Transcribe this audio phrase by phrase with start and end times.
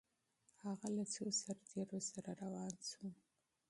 [0.63, 3.03] هغه له څو سرتیرو سره روان سو؟